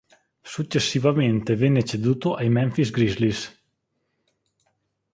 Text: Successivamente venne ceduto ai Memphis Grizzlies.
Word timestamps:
Successivamente 0.53 1.55
venne 1.55 1.83
ceduto 1.85 2.33
ai 2.33 2.49
Memphis 2.49 2.89
Grizzlies. 2.89 3.63